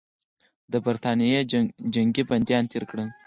[0.71, 1.39] د برټانیې
[1.93, 3.07] جنګي بندیان تېر کړل.